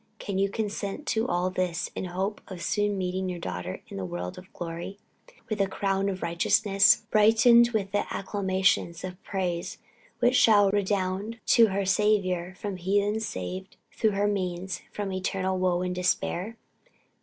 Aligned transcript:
Can 0.17 0.39
you 0.39 0.49
consent 0.49 1.05
to 1.09 1.27
all 1.27 1.51
this 1.51 1.91
in 1.93 2.05
hope 2.05 2.41
of 2.47 2.63
soon 2.63 2.97
meeting 2.97 3.29
your 3.29 3.37
daughter 3.37 3.83
in 3.87 3.97
the 3.97 4.03
world 4.03 4.35
of 4.39 4.51
glory, 4.51 4.97
with 5.47 5.61
a 5.61 5.67
crown 5.67 6.09
of 6.09 6.23
righteousness, 6.23 7.03
brightened 7.11 7.71
by 7.71 7.83
the 7.83 8.11
acclamations 8.11 9.03
of 9.03 9.21
praise 9.21 9.77
which 10.17 10.35
shall 10.35 10.71
redound 10.71 11.39
to 11.45 11.67
her 11.67 11.85
Saviour 11.85 12.55
from 12.57 12.77
heathens 12.77 13.27
saved, 13.27 13.77
through 13.95 14.13
her 14.13 14.27
means, 14.27 14.81
from 14.91 15.13
eternal 15.13 15.59
woe 15.59 15.83
and 15.83 15.93
despair?" 15.93 16.57